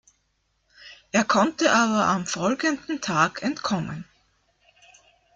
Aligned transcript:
Er 1.11 1.23
konnte 1.23 1.71
aber 1.71 2.05
am 2.05 2.25
folgenden 2.25 3.01
Tag 3.01 3.43
entkommen. 3.43 4.05